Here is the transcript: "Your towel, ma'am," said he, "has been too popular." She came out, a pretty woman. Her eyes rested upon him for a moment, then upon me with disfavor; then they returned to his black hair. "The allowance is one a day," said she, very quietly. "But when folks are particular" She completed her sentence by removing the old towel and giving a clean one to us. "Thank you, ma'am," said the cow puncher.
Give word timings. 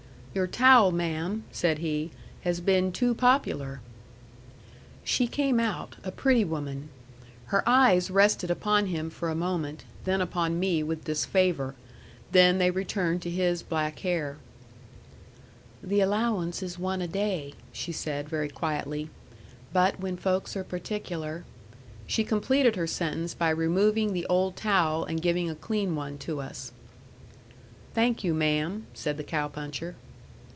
"Your 0.33 0.47
towel, 0.47 0.91
ma'am," 0.93 1.43
said 1.51 1.79
he, 1.79 2.09
"has 2.45 2.61
been 2.61 2.93
too 2.93 3.13
popular." 3.13 3.81
She 5.03 5.27
came 5.27 5.59
out, 5.59 5.97
a 6.05 6.09
pretty 6.13 6.45
woman. 6.45 6.87
Her 7.47 7.61
eyes 7.67 8.09
rested 8.09 8.49
upon 8.49 8.85
him 8.85 9.09
for 9.09 9.27
a 9.29 9.35
moment, 9.35 9.83
then 10.05 10.21
upon 10.21 10.57
me 10.57 10.83
with 10.83 11.03
disfavor; 11.03 11.75
then 12.31 12.59
they 12.59 12.71
returned 12.71 13.21
to 13.23 13.29
his 13.29 13.61
black 13.61 13.99
hair. 13.99 14.37
"The 15.83 15.99
allowance 15.99 16.63
is 16.63 16.79
one 16.79 17.01
a 17.01 17.09
day," 17.09 17.53
said 17.73 18.25
she, 18.25 18.29
very 18.29 18.47
quietly. 18.47 19.09
"But 19.73 19.99
when 19.99 20.15
folks 20.15 20.55
are 20.55 20.63
particular" 20.63 21.43
She 22.07 22.23
completed 22.23 22.77
her 22.77 22.87
sentence 22.87 23.33
by 23.33 23.49
removing 23.49 24.13
the 24.13 24.25
old 24.27 24.55
towel 24.55 25.03
and 25.03 25.21
giving 25.21 25.49
a 25.49 25.55
clean 25.55 25.93
one 25.97 26.17
to 26.19 26.39
us. 26.39 26.71
"Thank 27.93 28.23
you, 28.23 28.33
ma'am," 28.33 28.87
said 28.93 29.17
the 29.17 29.25
cow 29.25 29.49
puncher. 29.49 29.95